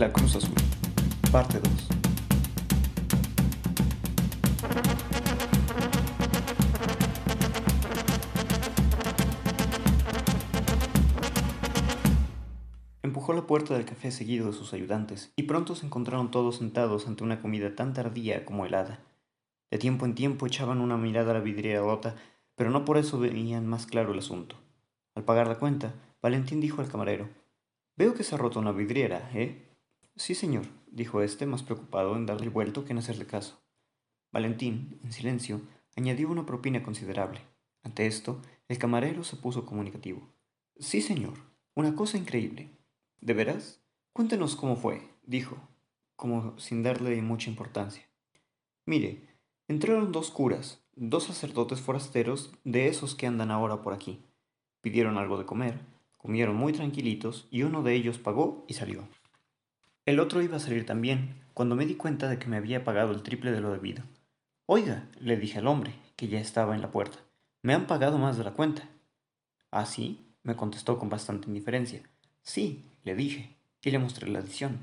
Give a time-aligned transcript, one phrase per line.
[0.00, 0.54] La Cruz Azul,
[1.30, 1.88] parte 2.
[13.02, 17.06] Empujó la puerta del café seguido de sus ayudantes, y pronto se encontraron todos sentados
[17.06, 19.00] ante una comida tan tardía como helada.
[19.70, 22.16] De tiempo en tiempo echaban una mirada a la vidriera rota,
[22.54, 24.56] pero no por eso veían más claro el asunto.
[25.14, 25.92] Al pagar la cuenta,
[26.22, 27.28] Valentín dijo al camarero,
[27.96, 29.66] Veo que se ha roto una vidriera, ¿eh?
[30.20, 33.58] Sí, señor, dijo éste, más preocupado en darle el vuelto que en hacerle caso.
[34.30, 35.62] Valentín, en silencio,
[35.96, 37.40] añadió una propina considerable.
[37.82, 40.20] Ante esto, el camarero se puso comunicativo.
[40.78, 41.38] Sí, señor,
[41.74, 42.68] una cosa increíble.
[43.22, 43.80] ¿De veras?
[44.12, 45.56] Cuéntenos cómo fue, dijo,
[46.16, 48.06] como sin darle mucha importancia.
[48.84, 49.26] Mire,
[49.68, 54.22] entraron dos curas, dos sacerdotes forasteros de esos que andan ahora por aquí.
[54.82, 55.80] Pidieron algo de comer,
[56.18, 59.08] comieron muy tranquilitos y uno de ellos pagó y salió.
[60.10, 63.12] El otro iba a salir también, cuando me di cuenta de que me había pagado
[63.12, 64.02] el triple de lo debido.
[64.66, 67.18] Oiga, le dije al hombre, que ya estaba en la puerta,
[67.62, 68.88] me han pagado más de la cuenta.
[69.70, 70.34] ¿Ah, sí?
[70.42, 72.02] me contestó con bastante indiferencia.
[72.42, 74.80] Sí, le dije, y le mostré la adición.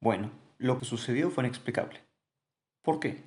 [0.00, 2.04] Bueno, lo que sucedió fue inexplicable.
[2.82, 3.24] ¿Por qué?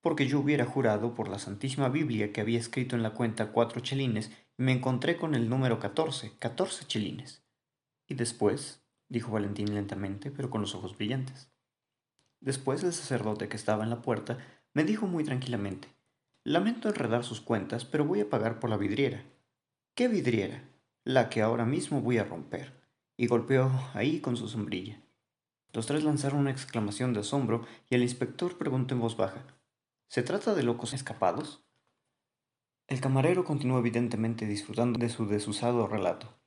[0.00, 3.80] Porque yo hubiera jurado por la Santísima Biblia que había escrito en la cuenta cuatro
[3.80, 7.44] chelines y me encontré con el número catorce, catorce chelines.
[8.08, 8.81] Y después,
[9.12, 11.50] dijo Valentín lentamente, pero con los ojos brillantes.
[12.40, 14.38] Después el sacerdote que estaba en la puerta
[14.72, 15.88] me dijo muy tranquilamente,
[16.44, 19.22] Lamento enredar sus cuentas, pero voy a pagar por la vidriera.
[19.94, 20.64] ¿Qué vidriera?
[21.04, 22.82] La que ahora mismo voy a romper
[23.16, 25.00] y golpeó ahí con su sombrilla.
[25.72, 29.44] Los tres lanzaron una exclamación de asombro y el inspector preguntó en voz baja,
[30.08, 31.64] ¿Se trata de locos escapados?
[32.88, 36.41] El camarero continuó evidentemente disfrutando de su desusado relato.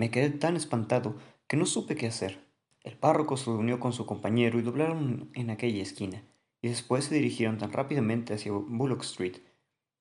[0.00, 1.14] Me quedé tan espantado
[1.46, 2.42] que no supe qué hacer.
[2.84, 6.24] El párroco se reunió con su compañero y doblaron en aquella esquina,
[6.62, 9.42] y después se dirigieron tan rápidamente hacia Bullock Street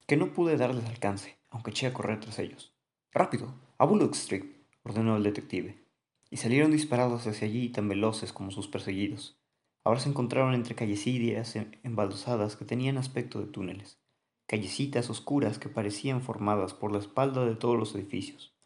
[0.07, 2.73] que no pude darles alcance, aunque eché a correr tras ellos.
[3.11, 4.45] Rápido, a Bullock Street,
[4.83, 5.83] ordenó el detective
[6.29, 9.38] y salieron disparados hacia allí tan veloces como sus perseguidos.
[9.83, 13.99] Ahora se encontraron entre callecitas embalsadas que tenían aspecto de túneles,
[14.47, 18.57] callecitas oscuras que parecían formadas por la espalda de todos los edificios.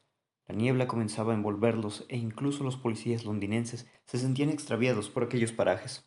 [0.47, 5.51] La niebla comenzaba a envolverlos e incluso los policías londinenses se sentían extraviados por aquellos
[5.51, 6.05] parajes.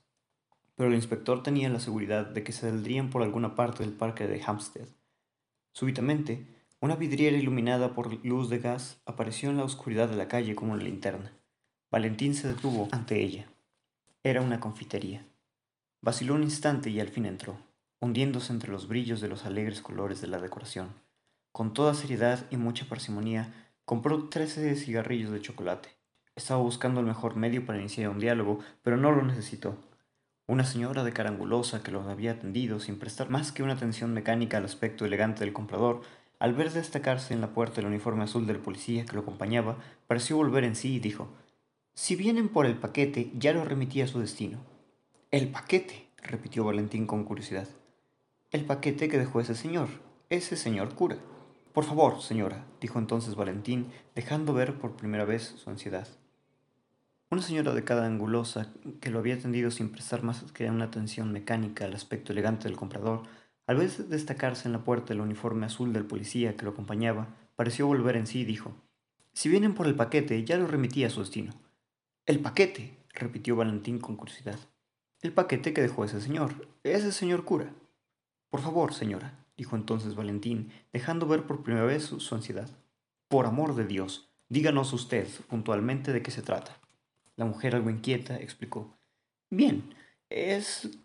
[0.75, 4.43] Pero el inspector tenía la seguridad de que saldrían por alguna parte del parque de
[4.45, 4.89] Hampstead.
[5.73, 6.47] Súbitamente,
[6.81, 10.75] una vidriera iluminada por luz de gas apareció en la oscuridad de la calle como
[10.75, 11.33] una linterna.
[11.91, 13.47] Valentín se detuvo ante ella.
[14.23, 15.27] Era una confitería.
[16.03, 17.57] Vaciló un instante y al fin entró,
[18.01, 20.91] hundiéndose entre los brillos de los alegres colores de la decoración.
[21.53, 25.89] Con toda seriedad y mucha parsimonia, compró trece cigarrillos de chocolate.
[26.35, 29.79] Estaba buscando el mejor medio para iniciar un diálogo, pero no lo necesitó.
[30.47, 34.59] Una señora de carangulosa que los había atendido sin prestar más que una atención mecánica
[34.59, 36.03] al aspecto elegante del comprador,
[36.39, 40.37] al ver destacarse en la puerta el uniforme azul del policía que lo acompañaba, pareció
[40.37, 41.29] volver en sí y dijo
[41.99, 44.59] si vienen por el paquete, ya lo remití a su destino.
[45.31, 47.67] El paquete, repitió Valentín con curiosidad.
[48.51, 49.89] El paquete que dejó ese señor,
[50.29, 51.17] ese señor cura.
[51.77, 56.09] Por favor, señora, dijo entonces Valentín, dejando ver por primera vez su ansiedad.
[57.31, 58.73] Una señora de cada angulosa,
[59.03, 62.79] que lo había atendido sin prestar más que una atención mecánica al aspecto elegante del
[62.79, 63.25] comprador,
[63.67, 67.87] al ver destacarse en la puerta el uniforme azul del policía que lo acompañaba, pareció
[67.87, 68.75] volver en sí y dijo,
[69.35, 71.53] Si vienen por el paquete, ya lo remití a su destino.
[72.25, 74.59] El paquete, repitió Valentín con curiosidad.
[75.21, 77.71] El paquete que dejó ese señor, ese señor cura.
[78.49, 82.71] Por favor, señora, dijo entonces Valentín, dejando ver por primera vez su, ansiedad.
[83.29, 86.79] Por amor de Dios, díganos usted puntualmente de qué se trata.
[87.37, 88.97] La mujer, algo inquieta, explicó.
[89.51, 89.95] Bien,
[90.31, 90.99] es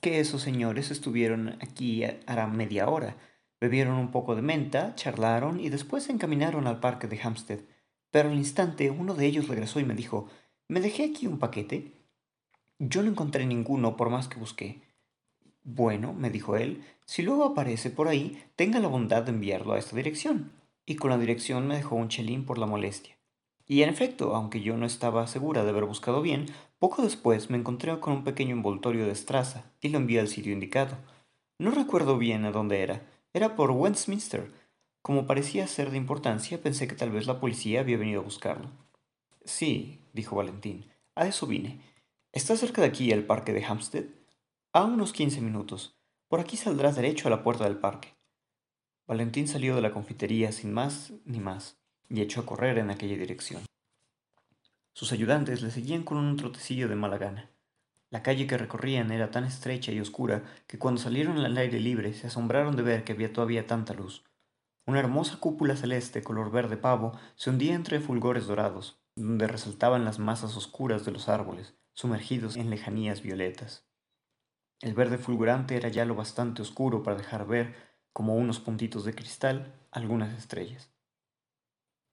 [0.00, 3.16] que esos señores estuvieron aquí hará media hora.
[3.60, 7.60] Bebieron un poco de menta, charlaron y después se encaminaron al parque de Hampstead.
[8.10, 10.28] Pero al instante uno de ellos regresó y me dijo
[10.68, 11.92] ¿Me dejé aquí un paquete?
[12.78, 14.82] Yo no encontré ninguno por más que busqué.
[15.70, 19.78] Bueno, me dijo él, si luego aparece por ahí, tenga la bondad de enviarlo a
[19.78, 20.50] esta dirección.
[20.86, 23.18] Y con la dirección me dejó un chelín por la molestia.
[23.66, 26.46] Y en efecto, aunque yo no estaba segura de haber buscado bien,
[26.78, 30.54] poco después me encontré con un pequeño envoltorio de estraza y lo envié al sitio
[30.54, 30.96] indicado.
[31.58, 33.02] No recuerdo bien a dónde era.
[33.34, 34.50] Era por Westminster.
[35.02, 38.70] Como parecía ser de importancia, pensé que tal vez la policía había venido a buscarlo.
[39.44, 41.82] Sí, dijo Valentín, a eso vine.
[42.32, 44.04] ¿Está cerca de aquí el parque de Hampstead?
[44.78, 45.98] A unos quince minutos.
[46.28, 48.14] Por aquí saldrás derecho a la puerta del parque.
[49.08, 53.16] Valentín salió de la confitería sin más ni más y echó a correr en aquella
[53.16, 53.62] dirección.
[54.92, 57.50] Sus ayudantes le seguían con un trotecillo de mala gana.
[58.10, 62.14] La calle que recorrían era tan estrecha y oscura que cuando salieron al aire libre
[62.14, 64.22] se asombraron de ver que había todavía tanta luz.
[64.86, 70.20] Una hermosa cúpula celeste color verde pavo se hundía entre fulgores dorados, donde resaltaban las
[70.20, 73.87] masas oscuras de los árboles, sumergidos en lejanías violetas.
[74.80, 77.74] El verde fulgurante era ya lo bastante oscuro para dejar ver,
[78.12, 80.92] como unos puntitos de cristal, algunas estrellas.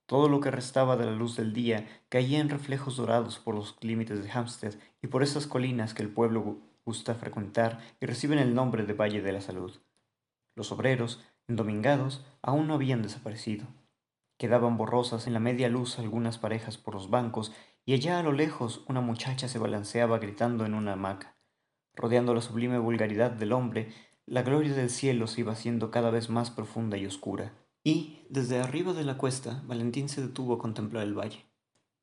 [0.08, 3.76] Todo lo que restaba de la luz del día caía en reflejos dorados por los
[3.82, 8.56] límites de Hampstead y por esas colinas que el pueblo gusta frecuentar y reciben el
[8.56, 9.80] nombre de Valle de la Salud.
[10.56, 13.68] Los obreros, endomingados, aún no habían desaparecido.
[14.38, 17.52] Quedaban borrosas en la media luz algunas parejas por los bancos
[17.86, 21.35] y allá a lo lejos una muchacha se balanceaba gritando en una hamaca.
[21.96, 23.90] Rodeando la sublime vulgaridad del hombre,
[24.26, 27.54] la gloria del cielo se iba haciendo cada vez más profunda y oscura
[27.86, 31.46] y, desde arriba de la cuesta, Valentín se detuvo a contemplar el valle.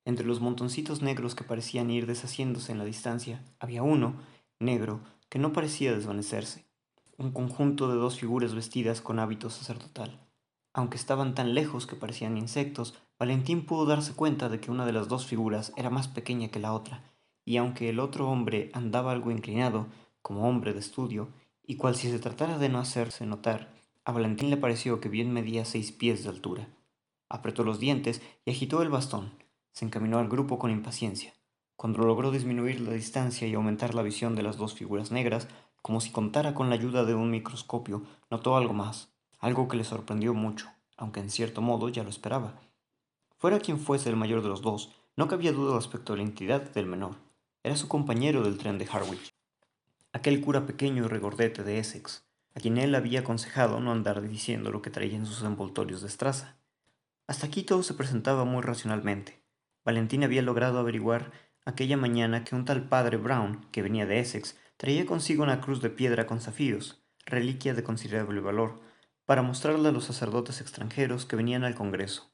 [0.04, 4.14] Entre los montoncitos negros que parecían ir deshaciéndose en la distancia, había uno,
[4.60, 6.64] negro, que no parecía desvanecerse,
[7.18, 10.20] un conjunto de dos figuras vestidas con hábito sacerdotal.
[10.72, 14.92] Aunque estaban tan lejos que parecían insectos, Valentín pudo darse cuenta de que una de
[14.92, 17.02] las dos figuras era más pequeña que la otra,
[17.44, 19.86] y aunque el otro hombre andaba algo inclinado,
[20.22, 21.28] como hombre de estudio,
[21.64, 23.72] y cual si se tratara de no hacerse notar,
[24.04, 26.68] a Valentín le pareció que bien medía seis pies de altura.
[27.28, 29.32] Apretó los dientes y agitó el bastón.
[29.72, 31.32] Se encaminó al grupo con impaciencia.
[31.76, 35.48] Cuando logró disminuir la distancia y aumentar la visión de las dos figuras negras,
[35.82, 39.84] como si contara con la ayuda de un microscopio, notó algo más, algo que le
[39.84, 42.60] sorprendió mucho, aunque en cierto modo ya lo esperaba.
[43.36, 46.62] Fuera quien fuese el mayor de los dos, no cabía duda respecto a la identidad
[46.70, 47.16] del menor.
[47.64, 49.36] Era su compañero del tren de Harwich.
[50.12, 52.24] Aquel cura pequeño y regordete de Essex,
[52.56, 56.08] a quien él había aconsejado no andar diciendo lo que traía en sus envoltorios de
[56.08, 56.56] estraza.
[57.28, 59.44] Hasta aquí todo se presentaba muy racionalmente.
[59.84, 61.30] Valentín había logrado averiguar
[61.64, 65.80] aquella mañana que un tal padre Brown, que venía de Essex, traía consigo una cruz
[65.80, 68.80] de piedra con zafiros, reliquia de considerable valor,
[69.24, 72.32] para mostrarla a los sacerdotes extranjeros que venían al Congreso.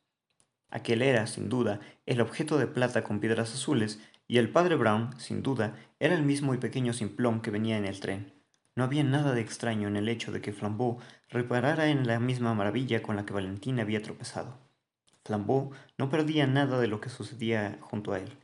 [0.70, 5.18] Aquel era, sin duda, el objeto de plata con piedras azules, y el padre Brown,
[5.18, 8.34] sin duda, era el mismo y pequeño simplón que venía en el tren.
[8.76, 10.98] No había nada de extraño en el hecho de que Flambeau
[11.30, 14.58] reparara en la misma maravilla con la que Valentín había tropezado.
[15.24, 18.36] Flambeau no perdía nada de lo que sucedía junto a él.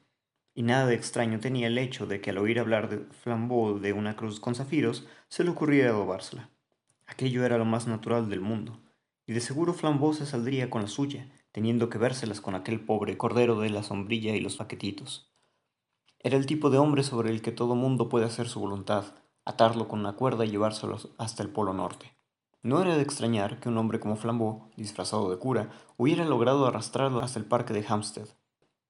[0.55, 3.93] Y nada de extraño tenía el hecho de que al oír hablar de Flambeau de
[3.93, 6.49] una cruz con zafiros, se le ocurriera robársela.
[7.07, 8.81] Aquello era lo más natural del mundo,
[9.27, 13.19] y de seguro Flambeau se saldría con la suya, teniendo que vérselas con aquel pobre
[13.19, 15.34] cordero de la sombrilla y los paquetitos.
[16.25, 19.05] Era el tipo de hombre sobre el que todo mundo puede hacer su voluntad,
[19.45, 22.17] atarlo con una cuerda y llevárselo hasta el Polo Norte.
[22.63, 25.69] No era de extrañar que un hombre como Flambeau, disfrazado de cura,
[25.99, 28.27] hubiera logrado arrastrarlo hasta el parque de Hampstead.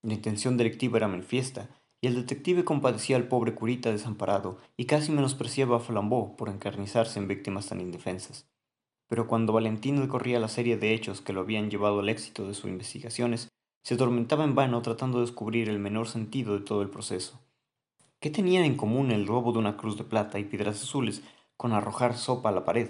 [0.03, 1.71] La intención directiva era manifiesta,
[2.01, 7.19] y el detective compadecía al pobre curita desamparado y casi menospreciaba a Flambeau por encarnizarse
[7.19, 8.47] en víctimas tan indefensas.
[9.09, 12.55] Pero cuando Valentín recorría la serie de hechos que lo habían llevado al éxito de
[12.55, 13.49] sus investigaciones,
[13.85, 17.39] se atormentaba en vano tratando de descubrir el menor sentido de todo el proceso.
[18.19, 21.23] ¿Qué tenían en común el robo de una cruz de plata y piedras azules
[21.59, 22.89] con arrojar sopa a la pared?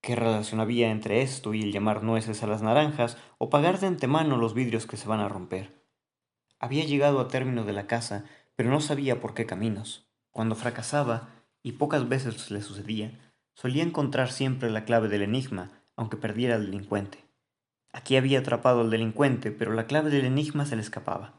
[0.00, 3.86] ¿Qué relación había entre esto y el llamar nueces a las naranjas o pagar de
[3.86, 5.80] antemano los vidrios que se van a romper?
[6.58, 8.24] Había llegado a término de la casa,
[8.56, 10.08] pero no sabía por qué caminos.
[10.32, 11.28] Cuando fracasaba,
[11.62, 16.66] y pocas veces le sucedía, solía encontrar siempre la clave del enigma, aunque perdiera al
[16.66, 17.25] delincuente.
[17.96, 21.32] Aquí había atrapado al delincuente, pero la clave del enigma se le escapaba.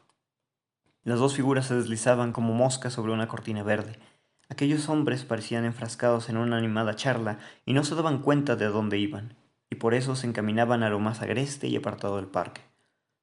[1.04, 4.00] Las dos figuras se deslizaban como moscas sobre una cortina verde.
[4.48, 8.98] Aquellos hombres parecían enfrascados en una animada charla y no se daban cuenta de dónde
[8.98, 9.36] iban,
[9.70, 12.62] y por eso se encaminaban a lo más agreste y apartado del parque.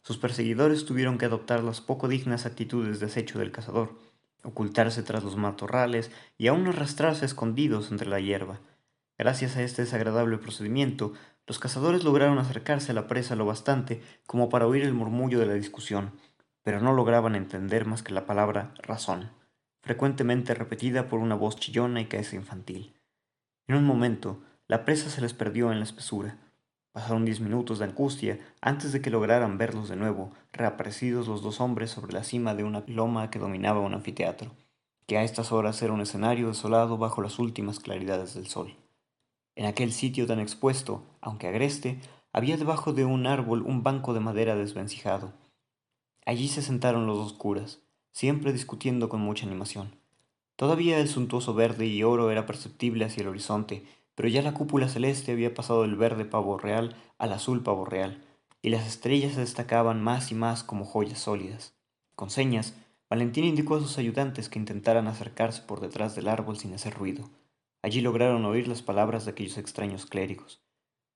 [0.02, 4.00] Sus perseguidores tuvieron que adoptar las poco dignas actitudes de acecho del cazador,
[4.44, 8.62] ocultarse tras los matorrales y aún arrastrarse escondidos entre la hierba.
[9.18, 11.14] Gracias a este desagradable procedimiento,
[11.48, 15.46] los cazadores lograron acercarse a la presa lo bastante como para oír el murmullo de
[15.46, 16.12] la discusión,
[16.64, 19.30] pero no lograban entender más que la palabra razón,
[19.82, 22.96] frecuentemente repetida por una voz chillona y casi infantil.
[23.68, 26.38] En un momento, la presa se les perdió en la espesura.
[26.92, 31.62] Pasaron diez minutos de angustia antes de que lograran verlos de nuevo, reaparecidos los dos
[31.62, 34.52] hombres sobre la cima de una loma que dominaba un anfiteatro,
[35.06, 38.76] que a estas horas era un escenario desolado bajo las últimas claridades del sol.
[39.56, 42.00] En aquel sitio tan expuesto, aunque agreste,
[42.34, 45.34] había debajo de un árbol un banco de madera desvencijado,
[46.26, 47.82] Allí se sentaron los dos curas,
[48.12, 49.96] siempre discutiendo con mucha animación.
[50.56, 53.86] Todavía el suntuoso verde y oro era perceptible hacia el horizonte,
[54.16, 58.24] pero ya la cúpula celeste había pasado del verde pavo real al azul pavo real,
[58.64, 61.76] y las estrellas se destacaban más y más como joyas sólidas.
[62.16, 62.74] Con señas,
[63.08, 67.30] Valentín indicó a sus ayudantes que intentaran acercarse por detrás del árbol sin hacer ruido.
[67.86, 70.60] Allí lograron oír las palabras de aquellos extraños clérigos.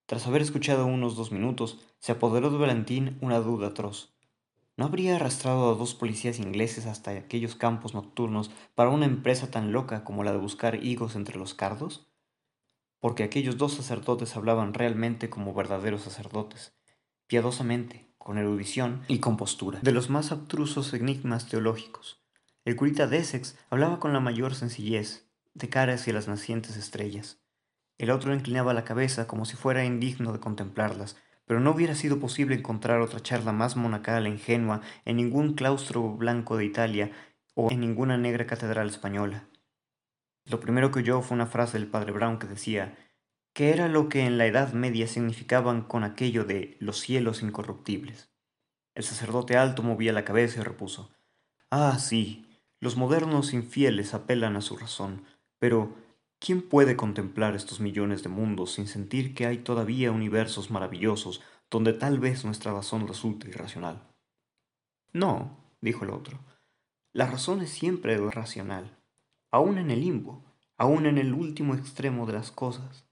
[0.05, 4.13] Tras haber escuchado unos dos minutos, se apoderó de Valentín una duda atroz.
[4.77, 9.71] ¿No habría arrastrado a dos policías ingleses hasta aquellos campos nocturnos para una empresa tan
[9.71, 12.05] loca como la de buscar higos entre los cardos?
[12.99, 16.75] Porque aquellos dos sacerdotes hablaban realmente como verdaderos sacerdotes,
[17.25, 22.21] piadosamente, con erudición y compostura, de los más abstrusos enigmas teológicos.
[22.63, 25.28] El curita de Essex hablaba con la mayor sencillez,
[25.59, 27.39] de cara hacia las nacientes estrellas.
[27.97, 32.19] El otro inclinaba la cabeza como si fuera indigno de contemplarlas, pero no hubiera sido
[32.19, 37.11] posible encontrar otra charla más monacal e ingenua en ningún claustro blanco de Italia
[37.55, 39.49] o en ninguna negra catedral española.
[40.45, 42.97] Lo primero que oyó fue una frase del padre Brown que decía
[43.53, 48.29] que era lo que en la Edad Media significaban con aquello de los cielos incorruptibles.
[48.95, 51.11] El sacerdote alto movía la cabeza y repuso
[51.71, 52.47] Ah, sí,
[52.79, 55.25] los modernos infieles apelan a su razón,
[55.59, 55.93] pero
[56.39, 61.91] ¿Quién puede contemplar estos millones de mundos sin sentir que hay todavía universos maravillosos donde
[61.91, 64.07] tal vez nuestra razón resulte irracional?
[65.11, 66.39] No, dijo el otro,
[67.11, 68.97] la razón es siempre racional,
[69.51, 70.45] aún en el limbo,
[70.77, 73.05] aún en el último extremo de las cosas.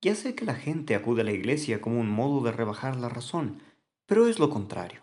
[0.00, 3.08] Ya sé que la gente acude a la iglesia como un modo de rebajar la
[3.08, 3.62] razón,
[4.06, 5.02] pero es lo contrario.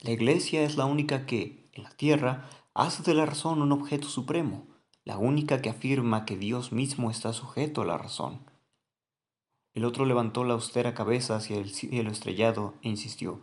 [0.00, 4.06] La iglesia es la única que, en la tierra, hace de la razón un objeto
[4.06, 4.75] supremo,
[5.06, 8.40] la única que afirma que Dios mismo está sujeto a la razón.
[9.72, 13.40] El otro levantó la austera cabeza hacia el cielo estrellado e insistió,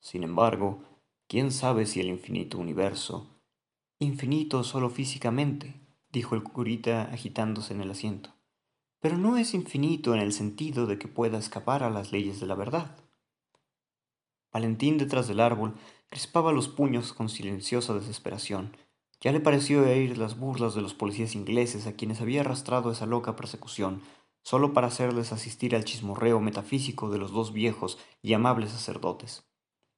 [0.00, 0.82] Sin embargo,
[1.28, 3.28] ¿quién sabe si el infinito universo...
[4.00, 8.34] Infinito solo físicamente, dijo el curita agitándose en el asiento,
[9.00, 12.46] pero no es infinito en el sentido de que pueda escapar a las leyes de
[12.46, 12.96] la verdad.
[14.52, 15.74] Valentín detrás del árbol
[16.08, 18.72] crispaba los puños con silenciosa desesperación,
[19.20, 23.06] ya le pareció oír las burlas de los policías ingleses a quienes había arrastrado esa
[23.06, 24.02] loca persecución,
[24.44, 29.44] solo para hacerles asistir al chismorreo metafísico de los dos viejos y amables sacerdotes.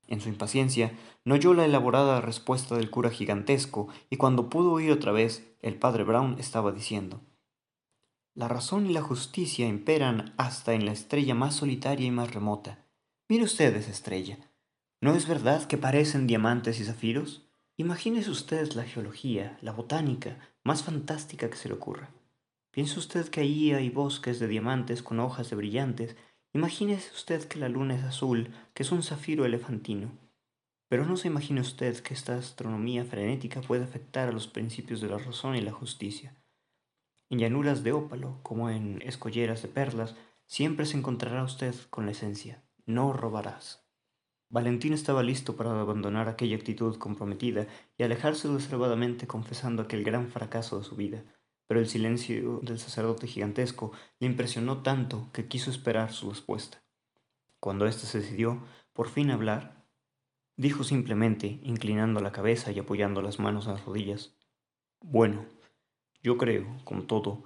[0.07, 4.91] En su impaciencia, no oyó la elaborada respuesta del cura gigantesco, y cuando pudo oír
[4.91, 7.21] otra vez, el padre Brown estaba diciendo
[8.35, 12.87] La razón y la justicia imperan hasta en la estrella más solitaria y más remota.
[13.29, 14.39] Mire usted esa estrella.
[15.01, 17.50] ¿No es verdad que parecen diamantes y zafiros?
[17.81, 22.11] Imagínese usted la geología, la botánica, más fantástica que se le ocurra.
[22.73, 26.15] Piense usted que allí hay bosques de diamantes con hojas de brillantes.
[26.53, 30.11] Imagínese usted que la luna es azul, que es un zafiro elefantino.
[30.91, 35.09] Pero no se imagine usted que esta astronomía frenética puede afectar a los principios de
[35.09, 36.35] la razón y la justicia.
[37.31, 42.13] En llanuras de ópalo, como en escolleras de perlas, siempre se encontrará usted con la
[42.13, 42.63] esencia.
[42.85, 43.90] No robarás.
[44.51, 50.77] Valentín estaba listo para abandonar aquella actitud comprometida y alejarse reservadamente confesando aquel gran fracaso
[50.79, 51.23] de su vida,
[51.69, 56.83] pero el silencio del sacerdote gigantesco le impresionó tanto que quiso esperar su respuesta.
[57.61, 58.61] Cuando éste se decidió
[58.93, 59.87] por fin a hablar,
[60.57, 64.37] dijo simplemente, inclinando la cabeza y apoyando las manos en las rodillas,
[65.01, 65.47] Bueno,
[66.23, 67.45] yo creo, con todo,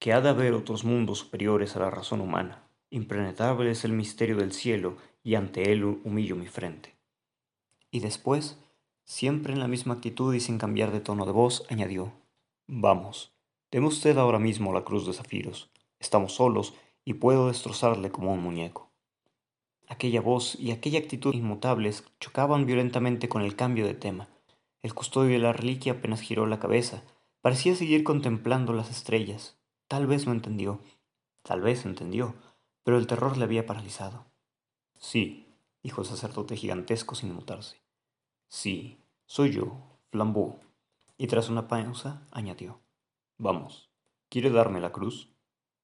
[0.00, 2.66] que ha de haber otros mundos superiores a la razón humana.
[2.90, 4.96] Impenetrable es el misterio del cielo
[5.26, 6.94] y ante él humillo mi frente.
[7.90, 8.60] Y después,
[9.02, 12.12] siempre en la misma actitud y sin cambiar de tono de voz, añadió,
[12.68, 13.32] Vamos,
[13.72, 15.68] deme usted ahora mismo la cruz de zafiros.
[15.98, 18.92] Estamos solos y puedo destrozarle como un muñeco.
[19.88, 24.28] Aquella voz y aquella actitud inmutables chocaban violentamente con el cambio de tema.
[24.82, 27.02] El custodio de la reliquia apenas giró la cabeza.
[27.40, 29.58] Parecía seguir contemplando las estrellas.
[29.88, 30.78] Tal vez no entendió.
[31.42, 32.36] Tal vez entendió,
[32.84, 34.24] pero el terror le había paralizado.
[34.98, 35.46] Sí,
[35.82, 37.80] dijo el sacerdote gigantesco sin mutarse.
[38.48, 39.76] Sí, soy yo,
[40.10, 40.60] Flambeau.
[41.18, 42.80] Y tras una pausa añadió.
[43.38, 43.90] Vamos,
[44.28, 45.30] ¿quiere darme la cruz?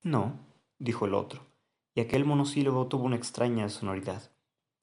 [0.02, 0.38] No,
[0.78, 1.46] dijo el otro,
[1.94, 4.30] y aquel monosílabo tuvo una extraña sonoridad.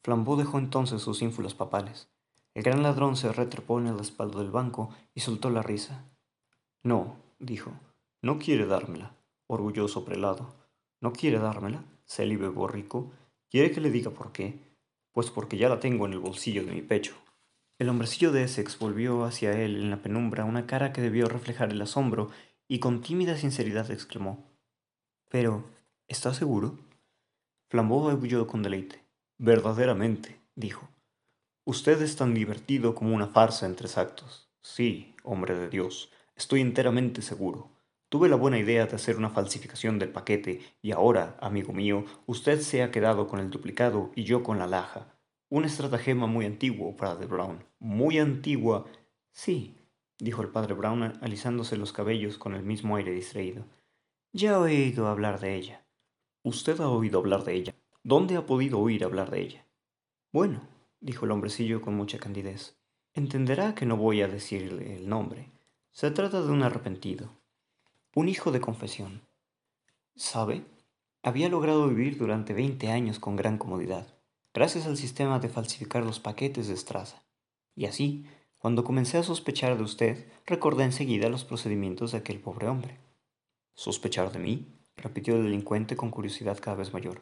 [0.01, 2.09] Flambeau dejó entonces sus ínfulas papales.
[2.53, 6.05] El gran ladrón se retrepó en el espaldo del banco y soltó la risa.
[6.83, 7.71] No, dijo,
[8.21, 9.15] no quiere dármela,
[9.47, 10.53] orgulloso prelado.
[11.01, 13.11] ¿No quiere dármela, célibe borrico?
[13.49, 14.59] ¿Quiere que le diga por qué?
[15.11, 17.15] Pues porque ya la tengo en el bolsillo de mi pecho.
[17.79, 21.71] El hombrecillo de Essex volvió hacia él en la penumbra una cara que debió reflejar
[21.71, 22.29] el asombro
[22.67, 24.45] y con tímida sinceridad exclamó:
[25.29, 25.63] Pero,
[26.07, 26.77] ¿está seguro?
[27.71, 29.03] Flambeau aulló con deleite.
[29.39, 30.89] Verdaderamente, dijo.
[31.65, 34.51] Usted es tan divertido como una farsa en tres actos.
[34.61, 37.71] Sí, hombre de Dios, estoy enteramente seguro.
[38.09, 42.59] Tuve la buena idea de hacer una falsificación del paquete y ahora, amigo mío, usted
[42.59, 45.13] se ha quedado con el duplicado y yo con la laja.
[45.47, 47.63] Un estratagema muy antiguo, de Brown.
[47.77, 48.85] Muy antigua.
[49.31, 49.77] Sí,
[50.17, 53.65] dijo el padre Brown alisándose los cabellos con el mismo aire distraído.
[54.33, 55.85] Ya he oído hablar de ella.
[56.41, 57.75] ¿Usted ha oído hablar de ella?
[58.03, 59.65] ¿Dónde ha podido oír hablar de ella?
[60.31, 60.61] Bueno,
[60.99, 62.75] dijo el hombrecillo con mucha candidez.
[63.13, 65.51] Entenderá que no voy a decirle el nombre.
[65.91, 67.38] Se trata de un arrepentido,
[68.15, 69.21] un hijo de confesión.
[70.15, 70.65] ¿Sabe?
[71.21, 74.15] Había logrado vivir durante veinte años con gran comodidad,
[74.53, 77.23] gracias al sistema de falsificar los paquetes de estraza.
[77.75, 78.25] Y así,
[78.57, 82.97] cuando comencé a sospechar de usted, recordé enseguida los procedimientos de aquel pobre hombre.
[83.73, 84.75] ¿Sospechar de mí?
[84.97, 87.21] repitió el delincuente con curiosidad cada vez mayor.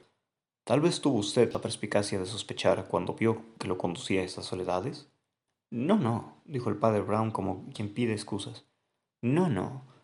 [0.63, 4.45] Tal vez tuvo usted la perspicacia de sospechar cuando vio que lo conducía a estas
[4.45, 5.07] soledades.
[5.69, 8.65] No, no, dijo el padre Brown como quien pide excusas.
[9.21, 9.96] No, no.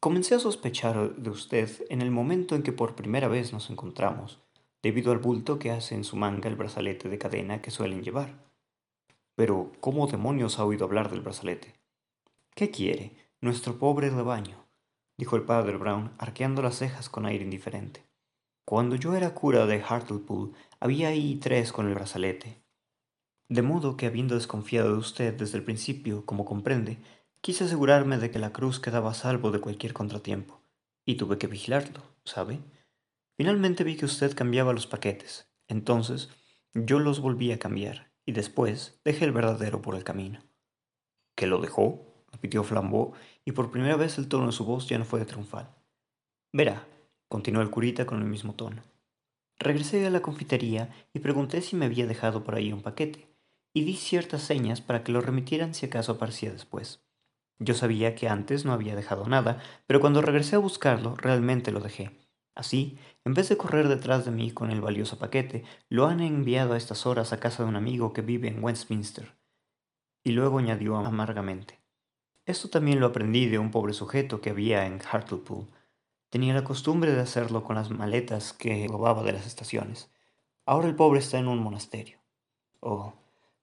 [0.00, 4.38] Comencé a sospechar de usted en el momento en que por primera vez nos encontramos,
[4.82, 8.50] debido al bulto que hace en su manga el brazalete de cadena que suelen llevar.
[9.34, 11.74] Pero, ¿cómo demonios ha oído hablar del brazalete?
[12.54, 13.14] ¿Qué quiere?
[13.42, 14.64] Nuestro pobre rebaño,
[15.18, 18.02] dijo el padre Brown, arqueando las cejas con aire indiferente.
[18.64, 22.62] Cuando yo era cura de Hartlepool, había ahí tres con el brazalete,
[23.50, 26.96] de modo que habiendo desconfiado de usted desde el principio, como comprende,
[27.40, 30.60] quise asegurarme de que la cruz quedaba a salvo de cualquier contratiempo,
[31.06, 32.60] y tuve que vigilarlo, ¿sabe?
[33.36, 36.28] Finalmente vi que usted cambiaba los paquetes, entonces
[36.74, 40.42] yo los volví a cambiar, y después dejé el verdadero por el camino.
[41.34, 42.06] ¿Que lo dejó?
[42.30, 43.12] repitió Flambeau,
[43.44, 45.74] y por primera vez el tono de su voz ya no fue de triunfal.
[46.52, 46.86] Verá,
[47.28, 48.82] continuó el curita con el mismo tono.
[49.58, 53.28] Regresé a la confitería y pregunté si me había dejado por ahí un paquete
[53.72, 57.04] y di ciertas señas para que lo remitieran si acaso aparecía después.
[57.62, 61.80] Yo sabía que antes no había dejado nada, pero cuando regresé a buscarlo, realmente lo
[61.80, 62.10] dejé.
[62.54, 66.72] Así, en vez de correr detrás de mí con el valioso paquete, lo han enviado
[66.72, 69.36] a estas horas a casa de un amigo que vive en Westminster.
[70.24, 71.80] Y luego añadió amargamente.
[72.46, 75.68] Esto también lo aprendí de un pobre sujeto que había en Hartlepool.
[76.30, 80.10] Tenía la costumbre de hacerlo con las maletas que robaba de las estaciones.
[80.64, 82.18] Ahora el pobre está en un monasterio.
[82.80, 83.12] Oh,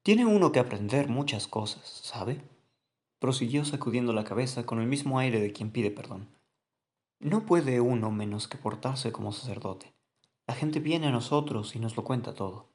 [0.03, 2.41] tiene uno que aprender muchas cosas, ¿sabe?
[3.19, 6.29] Prosiguió sacudiendo la cabeza con el mismo aire de quien pide perdón.
[7.19, 9.95] No puede uno menos que portarse como sacerdote.
[10.45, 12.69] La gente viene a nosotros y nos lo cuenta todo.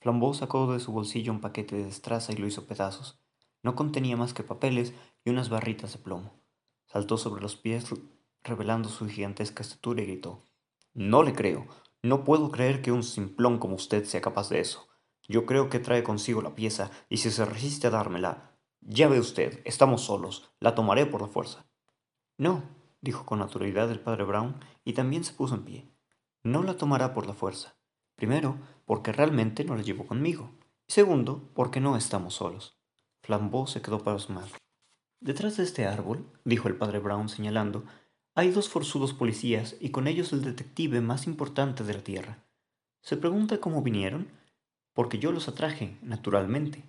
[0.00, 3.20] Flambeau sacó de su bolsillo un paquete de destraza y lo hizo pedazos.
[3.62, 6.34] No contenía más que papeles y unas barritas de plomo.
[6.86, 7.86] Saltó sobre los pies
[8.42, 10.42] revelando su gigantesca estatura y gritó.
[10.92, 11.66] No le creo.
[12.02, 14.88] No puedo creer que un simplón como usted sea capaz de eso.
[15.28, 19.18] Yo creo que trae consigo la pieza, y si se resiste a dármela, ya ve
[19.18, 21.66] usted, estamos solos, la tomaré por la fuerza.
[22.38, 22.62] No,
[23.00, 25.90] dijo con naturalidad el padre Brown, y también se puso en pie.
[26.42, 27.76] No la tomará por la fuerza.
[28.14, 30.50] Primero, porque realmente no la llevo conmigo.
[30.86, 32.78] Y segundo, porque no estamos solos.
[33.22, 34.48] Flambeau se quedó pasmado.
[35.20, 37.84] Detrás de este árbol, dijo el padre Brown señalando,
[38.34, 42.44] hay dos forzudos policías y con ellos el detective más importante de la tierra.
[43.00, 44.28] ¿Se pregunta cómo vinieron?
[44.96, 46.82] porque yo los atraje, naturalmente.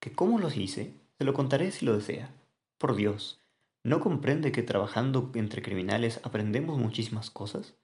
[0.00, 0.94] ¿Que cómo los hice?
[1.22, 2.34] Se lo contaré si lo desea.
[2.78, 3.40] Por Dios,
[3.84, 7.76] ¿no comprende que trabajando entre criminales aprendemos muchísimas cosas?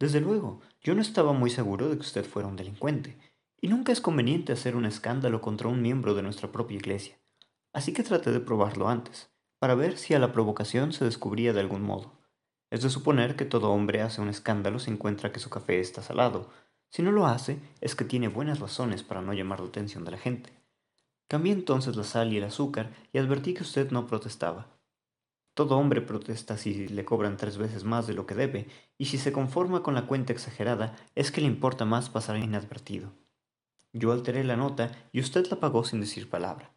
[0.00, 3.16] Desde luego, yo no estaba muy seguro de que usted fuera un delincuente,
[3.60, 7.16] y nunca es conveniente hacer un escándalo contra un miembro de nuestra propia iglesia.
[7.72, 11.60] Así que traté de probarlo antes, para ver si a la provocación se descubría de
[11.60, 12.18] algún modo.
[12.72, 16.02] Es de suponer que todo hombre hace un escándalo si encuentra que su café está
[16.02, 16.50] salado,
[16.88, 20.10] si no lo hace, es que tiene buenas razones para no llamar la atención de
[20.10, 20.59] la gente.
[21.30, 24.66] Cambié entonces la sal y el azúcar y advertí que usted no protestaba.
[25.54, 28.66] Todo hombre protesta si le cobran tres veces más de lo que debe,
[28.98, 33.12] y si se conforma con la cuenta exagerada es que le importa más pasar inadvertido.
[33.92, 36.74] Yo alteré la nota y usted la pagó sin decir palabra.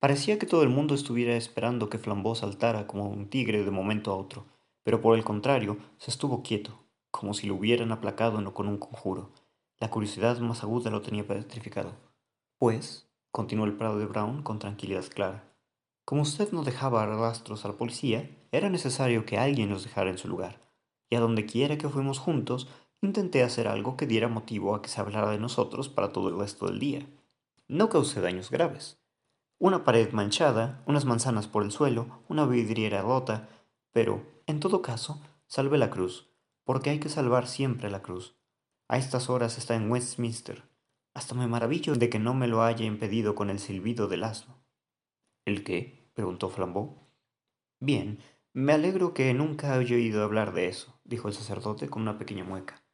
[0.00, 4.10] Parecía que todo el mundo estuviera esperando que Flambeau saltara como un tigre de momento
[4.10, 4.46] a otro,
[4.82, 6.76] pero por el contrario se estuvo quieto,
[7.12, 9.30] como si lo hubieran aplacado no con un conjuro.
[9.78, 11.94] La curiosidad más aguda lo tenía petrificado.
[12.58, 15.50] Pues, continuó el prado de Brown con tranquilidad clara,
[16.10, 20.18] como usted no dejaba rastros a la policía, era necesario que alguien los dejara en
[20.18, 20.60] su lugar,
[21.08, 22.68] y a donde quiera que fuimos juntos,
[23.00, 26.36] intenté hacer algo que diera motivo a que se hablara de nosotros para todo el
[26.36, 27.06] resto del día.
[27.68, 28.98] No causé daños graves.
[29.60, 33.48] Una pared manchada, unas manzanas por el suelo, una vidriera rota,
[33.92, 36.28] pero, en todo caso, salvé la cruz,
[36.64, 38.34] porque hay que salvar siempre la cruz.
[38.88, 40.64] A estas horas está en Westminster.
[41.14, 44.62] Hasta me maravillo de que no me lo haya impedido con el silbido del asno.
[45.44, 46.10] ¿El qué?
[46.14, 46.98] preguntó Flambeau.
[47.80, 48.20] Bien,
[48.52, 52.44] me alegro que nunca haya oído hablar de eso, dijo el sacerdote con una pequeña
[52.44, 52.84] mueca.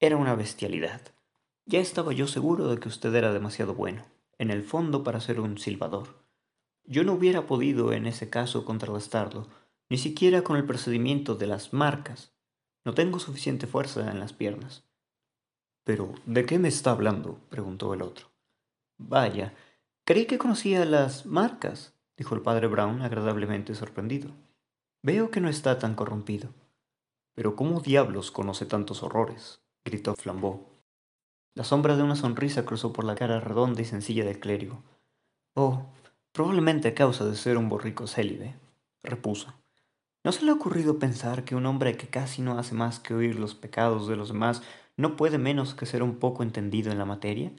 [0.00, 1.00] Era una bestialidad.
[1.66, 4.06] Ya estaba yo seguro de que usted era demasiado bueno,
[4.38, 6.24] en el fondo para ser un silbador.
[6.84, 9.48] Yo no hubiera podido en ese caso contrarrestarlo,
[9.90, 12.32] ni siquiera con el procedimiento de las marcas.
[12.84, 14.87] No tengo suficiente fuerza en las piernas.
[15.88, 17.40] Pero, ¿de qué me está hablando?
[17.48, 18.26] preguntó el otro.
[18.98, 19.54] Vaya,
[20.04, 24.30] creí que conocía las marcas, dijo el padre Brown agradablemente sorprendido.
[25.02, 26.50] Veo que no está tan corrompido.
[27.34, 29.62] Pero ¿cómo diablos conoce tantos horrores?
[29.82, 30.68] gritó Flambeau.
[31.54, 34.82] La sombra de una sonrisa cruzó por la cara redonda y sencilla del clérigo.
[35.54, 35.86] Oh,
[36.32, 38.56] probablemente a causa de ser un borrico célibe,
[39.02, 39.54] repuso.
[40.22, 43.14] ¿No se le ha ocurrido pensar que un hombre que casi no hace más que
[43.14, 44.62] oír los pecados de los demás
[44.98, 47.52] no puede menos que ser un poco entendido en la materia?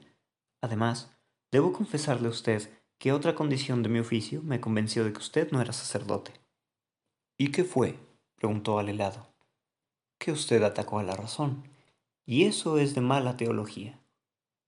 [0.61, 1.17] Además,
[1.51, 5.49] debo confesarle a usted que otra condición de mi oficio me convenció de que usted
[5.51, 6.33] no era sacerdote.
[7.37, 7.97] ¿Y qué fue?
[8.35, 9.33] preguntó al helado.
[10.19, 11.63] Que usted atacó a la razón,
[12.25, 14.01] y eso es de mala teología.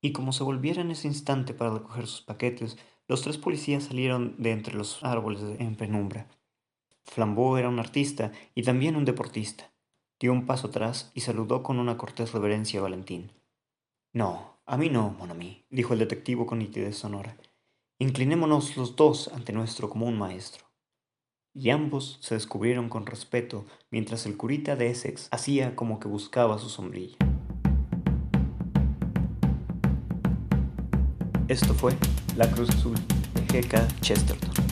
[0.02, 4.36] Y como se volviera en ese instante para recoger sus paquetes, los tres policías salieron
[4.38, 6.30] de entre los árboles en penumbra.
[7.04, 9.71] Flambeau era un artista y también un deportista.
[10.22, 13.32] Dio un paso atrás y saludó con una cortés reverencia a Valentín.
[14.14, 17.36] No, a mí no, mon ami, dijo el detectivo con nitidez sonora.
[17.98, 20.66] Inclinémonos los dos ante nuestro común maestro.
[21.56, 26.60] Y ambos se descubrieron con respeto mientras el curita de Essex hacía como que buscaba
[26.60, 27.18] su sombrilla.
[31.48, 31.98] Esto fue
[32.38, 32.96] La Cruz Azul
[33.34, 33.88] de G.K.
[34.02, 34.71] Chesterton.